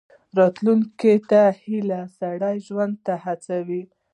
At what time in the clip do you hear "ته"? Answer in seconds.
1.29-1.41, 3.05-3.13